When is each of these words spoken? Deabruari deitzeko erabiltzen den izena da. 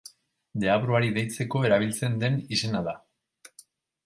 Deabruari 0.63 1.11
deitzeko 1.17 1.61
erabiltzen 1.69 2.17
den 2.25 2.41
izena 2.59 2.83
da. 2.89 2.97